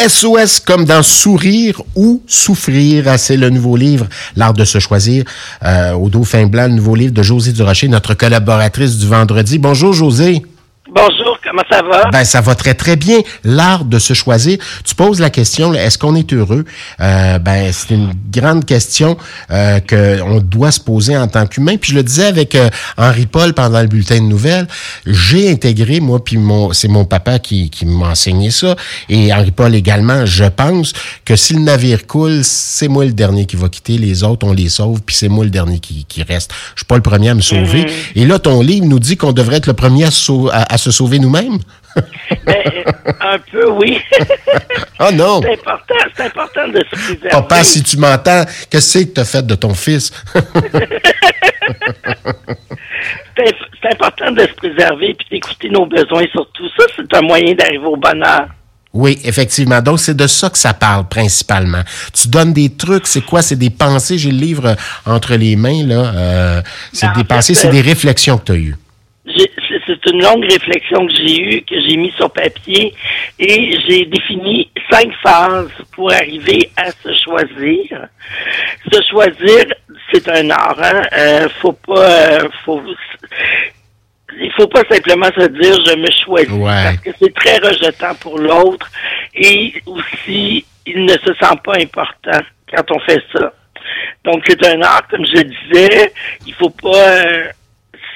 [0.00, 3.04] SOS comme dans Sourire ou Souffrir.
[3.06, 4.06] Ah, c'est le nouveau livre,
[4.36, 5.24] L'art de se choisir,
[5.64, 9.58] euh, au Dauphin Blanc, nouveau livre de José Durocher, notre collaboratrice du vendredi.
[9.58, 10.42] Bonjour José.
[10.94, 12.10] Bonjour, comment ça va?
[12.10, 13.20] Ben, ça va très, très bien.
[13.44, 14.58] L'art de se choisir.
[14.84, 16.66] Tu poses la question, est-ce qu'on est heureux?
[17.00, 19.16] Euh, ben, c'est une grande question
[19.50, 21.76] euh, qu'on doit se poser en tant qu'humain.
[21.78, 22.68] Puis je le disais avec euh,
[22.98, 24.68] Henri Paul pendant le bulletin de nouvelles,
[25.06, 28.76] j'ai intégré, moi, puis mon, c'est mon papa qui, qui m'a enseigné ça,
[29.08, 30.92] et Henri Paul également, je pense
[31.24, 34.52] que si le navire coule, c'est moi le dernier qui va quitter, les autres, on
[34.52, 36.50] les sauve, puis c'est moi le dernier qui, qui reste.
[36.74, 37.84] Je suis pas le premier à me sauver.
[37.84, 37.90] Mhm.
[38.16, 40.78] Et là, ton livre nous dit qu'on devrait être le premier à, sau- à- à
[40.82, 41.58] se sauver nous-mêmes?
[42.46, 42.84] Ben,
[43.20, 44.00] un peu, oui.
[44.98, 45.42] Oh non!
[45.42, 47.28] c'est important, c'est important de se préserver.
[47.30, 50.10] Papa, si tu m'entends, qu'est-ce que tu as fait de ton fils?
[53.36, 56.68] c'est, important de se préserver puis d'écouter nos besoins surtout.
[56.76, 58.46] Ça, c'est un moyen d'arriver au bonheur.
[58.92, 59.80] oui, effectivement.
[59.80, 61.82] Donc, c'est de ça que ça parle principalement.
[62.12, 63.42] Tu donnes des trucs, c'est quoi?
[63.42, 64.18] C'est des pensées.
[64.18, 64.74] J'ai le livre euh,
[65.06, 66.12] entre les mains, là.
[66.14, 68.76] Euh, c'est des fait, pensées, c'est euh, des réflexions que tu as eues.
[69.24, 72.92] C'est, une longue réflexion que j'ai eue, que j'ai mis sur papier,
[73.38, 78.08] et j'ai défini cinq phases pour arriver à se choisir.
[78.92, 79.64] Se choisir,
[80.12, 80.78] c'est un art.
[80.82, 81.02] Hein?
[81.16, 82.82] Euh, faut pas, euh, faut,
[84.40, 86.84] il faut pas simplement se dire je me choisis Ouais.
[86.84, 88.90] parce que c'est très rejetant pour l'autre
[89.34, 92.40] et aussi il ne se sent pas important
[92.72, 93.52] quand on fait ça.
[94.24, 96.12] Donc c'est un art comme je disais,
[96.46, 97.44] il faut pas euh,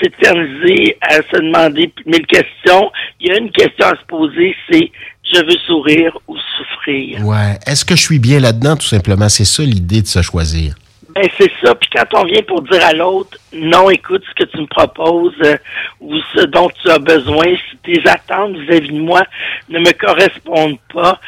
[0.00, 2.90] s'éterniser à se demander mille questions.
[3.20, 4.90] Il y a une question à se poser, c'est
[5.32, 7.24] je veux sourire ou souffrir.
[7.24, 7.58] Ouais.
[7.66, 9.28] Est-ce que je suis bien là-dedans, tout simplement?
[9.28, 10.74] C'est ça l'idée de se choisir.
[11.14, 11.74] Ben c'est ça.
[11.74, 15.34] Puis quand on vient pour dire à l'autre, non, écoute, ce que tu me proposes
[15.44, 15.56] euh,
[16.00, 19.22] ou ce dont tu as besoin, si tes attentes vis-à-vis de moi
[19.68, 21.20] ne me correspondent pas,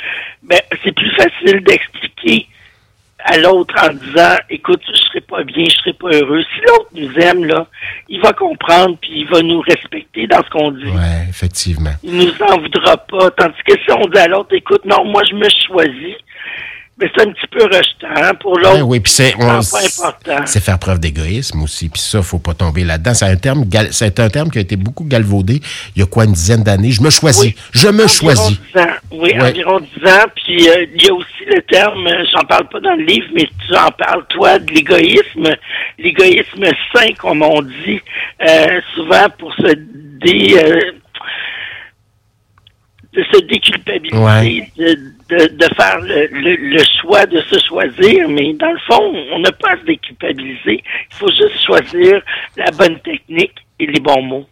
[0.42, 2.46] ben c'est plus facile d'expliquer
[3.24, 6.42] à l'autre en disant, écoute, je pas bien, je serai pas heureux.
[6.42, 7.66] Si l'autre nous aime là,
[8.08, 10.84] il va comprendre puis il va nous respecter dans ce qu'on dit.
[10.84, 11.94] Ouais, effectivement.
[12.02, 13.30] Il nous en voudra pas.
[13.30, 16.16] Tandis que si on dit à l'autre, écoute, non, moi je me choisis,
[17.02, 18.74] ben c'est un petit peu rejetant hein, pour l'autre.
[18.76, 20.36] Ouais, oui, puis c'est important.
[20.46, 21.88] c'est faire preuve d'égoïsme aussi.
[21.88, 23.14] Puis ça, faut pas tomber là-dedans.
[23.14, 25.60] C'est un terme, c'est un terme qui a été beaucoup galvaudé.
[25.96, 27.42] Il y a quoi une dizaine d'années Je me choisis.
[27.42, 27.56] Oui.
[27.72, 28.58] Je me Environ choisis.
[28.74, 28.86] 10 ans.
[29.12, 29.42] Oui, Ouais.
[29.50, 30.24] environ 10 ans.
[30.36, 33.26] Puis euh, il y a aussi le terme, euh, j'en parle pas dans le livre,
[33.34, 35.48] mais tu en parles toi de l'égoïsme,
[35.98, 36.64] l'égoïsme
[36.94, 38.00] sain, comme on dit,
[38.48, 40.92] euh, souvent pour se dé, euh,
[43.12, 44.68] de se déculpabiliser, Ouais.
[44.78, 44.94] de,
[45.28, 49.38] de, de faire le, le, le choix de se choisir, mais dans le fond, on
[49.40, 50.82] n'a pas à se déculpabiliser.
[51.10, 52.22] Il faut juste choisir
[52.56, 54.46] la bonne technique et les bons mots.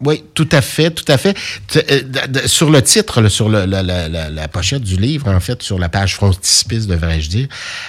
[0.00, 1.36] Oui, tout à fait, tout à fait.
[1.76, 2.00] Euh,
[2.46, 5.88] sur le titre, sur le- la, la- la- pochette du livre, en fait, sur la
[5.88, 7.48] page frontispice, devrais-je dire,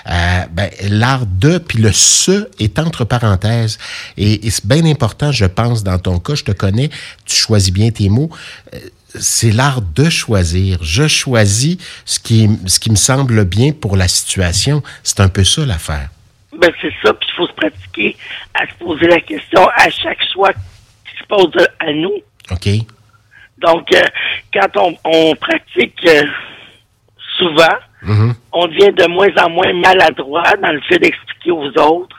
[0.09, 3.77] euh, ben, l'art de, puis le ce est entre parenthèses.
[4.17, 6.89] Et, et c'est bien important, je pense, dans ton cas, je te connais,
[7.25, 8.31] tu choisis bien tes mots.
[8.73, 8.79] Euh,
[9.19, 10.79] c'est l'art de choisir.
[10.83, 14.81] Je choisis ce qui, ce qui me semble bien pour la situation.
[15.03, 16.09] C'est un peu ça l'affaire.
[16.59, 18.17] Ben c'est ça, puis il faut se pratiquer
[18.55, 20.51] à se poser la question à chaque choix
[21.29, 22.15] pose à nous.
[22.51, 22.69] OK?
[23.59, 24.01] Donc, euh,
[24.53, 26.23] quand on, on pratique euh,
[27.37, 28.33] souvent, Mhm.
[28.53, 32.15] on devient de moins en moins maladroit dans le fait d'expliquer aux autres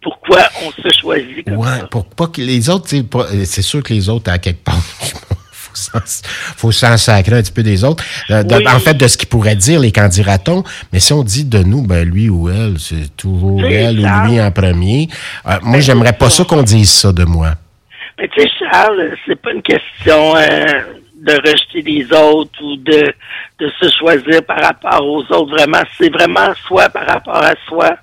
[0.00, 1.86] pourquoi on se choisit comme Ouais, ça.
[1.88, 4.76] pour pas que les autres, euh, c'est sûr que les autres, à quelque part,
[5.52, 6.22] faut s'en-
[6.56, 8.04] faut s'en sacrer un petit peu des autres.
[8.28, 8.64] De- Oui.
[8.68, 10.62] En fait, de ce qu'ils pourraient dire, les candidatons.
[10.92, 14.22] Mais si on dit de nous, ben lui ou elle, c'est toujours elle ça.
[14.24, 15.08] ou lui en premier.
[15.46, 17.54] Euh, moi, Ben, j'aimerais pas ça qu'on dise ça de moi.
[18.18, 20.64] Mais tu sais, Charles, c'est pas une question euh,
[21.16, 23.12] de rejeter les autres ou de,
[23.58, 25.56] de se choisir par rapport aux autres.
[25.56, 27.96] Vraiment, c'est vraiment soi par rapport à soi.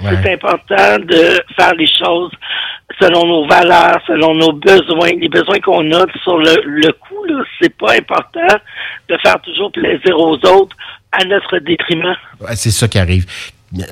[0.00, 0.10] Ouais.
[0.22, 2.32] C'est important de faire les choses
[3.00, 7.26] selon nos valeurs, selon nos besoins, les besoins qu'on a sur le, le coup.
[7.60, 8.56] C'est pas important
[9.08, 10.76] de faire toujours plaisir aux autres
[11.12, 12.16] à notre détriment.
[12.40, 13.26] Ouais, C'est ça qui arrive.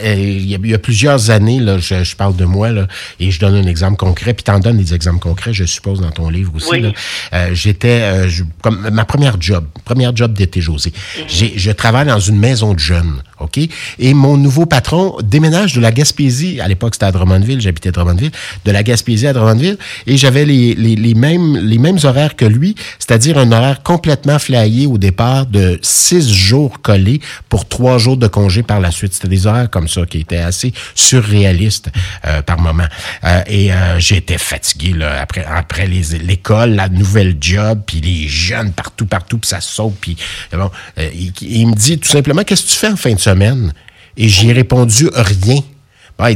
[0.02, 2.86] Euh, il y, a, plusieurs années, là, je, parle de moi, là,
[3.18, 6.10] et je donne un exemple concret, puis t'en donnes des exemples concrets, je suppose, dans
[6.10, 6.68] ton livre aussi.
[6.70, 6.92] Oui.
[7.32, 8.28] Euh, J'étais, euh,
[8.62, 10.92] comme ma première job, première job d'été, José.
[11.18, 11.50] Mhm.
[11.56, 13.58] Je travaille dans une maison de jeunes, OK?
[13.98, 17.92] Et mon nouveau patron déménage de la Gaspésie, à l'époque c'était à Drummondville, j'habitais à
[17.92, 18.32] Drummondville,
[18.64, 22.44] de la Gaspésie à Drummondville, et j'avais les, les, les, mêmes, les mêmes horaires que
[22.44, 28.16] lui, c'est-à-dire un horaire complètement flyé au départ de six jours collés pour trois jours
[28.16, 29.14] de congé par la suite.
[29.14, 31.90] C'était des horaires comme ça qui étaient assez surréalistes
[32.26, 32.86] euh, par moment.
[33.24, 38.72] Euh, et euh, j'étais fatigué là, après, après l'école, la nouvelle job, puis les jeunes
[38.72, 39.96] partout, partout, puis ça saute.
[40.00, 40.16] Puis
[40.52, 43.72] bon, il, il, me dit tout simplement, qu'est-ce que tu fais en fin de semaine?
[44.16, 45.60] Et j'ai répondu rien.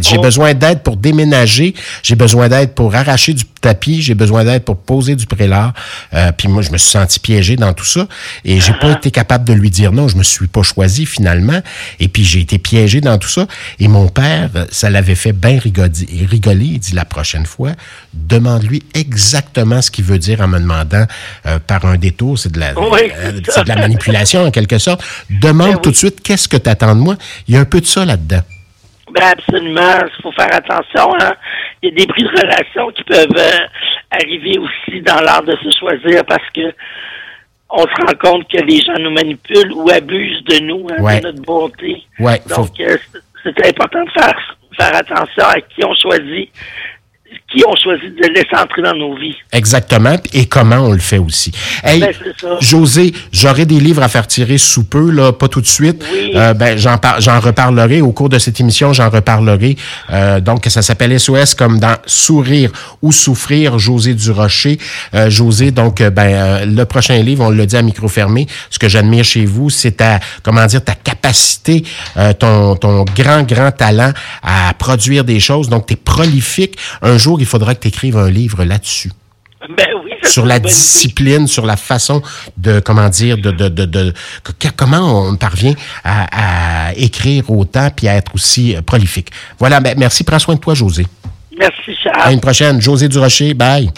[0.03, 0.21] J'ai oh.
[0.21, 4.77] besoin d'aide pour déménager, j'ai besoin d'aide pour arracher du tapis, j'ai besoin d'aide pour
[4.77, 5.73] poser du prélat.
[6.15, 8.07] Euh, puis moi, je me suis senti piégé dans tout ça
[8.45, 8.97] et j'ai pas uh-huh.
[8.97, 10.09] été capable de lui dire non.
[10.09, 11.61] Je me suis pas choisi finalement.
[12.01, 13.47] Et puis j'ai été piégé dans tout ça.
[13.79, 16.65] Et mon père, ça l'avait fait bien rigoler.
[16.65, 17.73] Il dit la prochaine fois,
[18.13, 21.07] demande-lui exactement ce qu'il veut dire en me demandant
[21.47, 22.39] euh, par un détour.
[22.39, 25.03] C'est de la, euh, de la manipulation en quelque sorte.
[25.31, 27.17] Demande ben tout de suite qu'est-ce que tu attends de moi?
[27.49, 28.43] Il y a un peu de ça là-dedans.
[29.17, 31.15] Ben absolument, il faut faire attention.
[31.21, 31.33] Hein.
[31.83, 33.67] Il y a des bris de relations qui peuvent euh,
[34.11, 36.73] arriver aussi dans l'art de se choisir parce que
[37.71, 41.27] on se rend compte que les gens nous manipulent ou abusent de nous, hein, de
[41.29, 42.03] notre bonté.
[42.49, 42.97] Donc, euh,
[43.43, 46.51] c'est important de faire, faire attention à qui on choisit
[47.49, 49.37] qui ont choisi de laisser entrer dans nos vies.
[49.53, 50.17] Exactement.
[50.33, 51.53] Et comment on le fait aussi.
[51.85, 52.13] Hey, ben,
[52.61, 56.05] José, j'aurai des livres à faire tirer sous peu, là, pas tout de suite.
[56.13, 56.33] Oui.
[56.35, 59.77] Euh, ben, j'en, j'en reparlerai au cours de cette émission, j'en reparlerai.
[60.11, 62.71] Euh, donc, ça s'appelle SOS comme dans Sourire
[63.01, 64.79] ou Souffrir, José Durocher.
[65.15, 68.47] Euh, José, donc, euh, ben, euh, le prochain livre, on le dit à micro fermé,
[68.71, 71.85] ce que j'admire chez vous, c'est ta, comment dire, ta capacité,
[72.17, 74.13] euh, ton, ton grand, grand talent
[74.43, 75.69] à produire des choses.
[75.69, 76.77] Donc, tu es prolifique.
[77.03, 79.11] Un jour, il faudra que tu écrives un livre là-dessus.
[79.77, 82.23] Ben oui, sur la discipline, sur la façon
[82.57, 84.15] de, comment dire, de, de, de, de
[84.77, 89.31] comment on parvient à, à, écrire autant puis à être aussi prolifique.
[89.59, 90.25] Voilà, ben, merci.
[90.25, 91.07] Prends soin de toi, José.
[91.59, 92.21] Merci, Charles.
[92.23, 92.81] À une prochaine.
[92.81, 93.91] José Durocher, bye.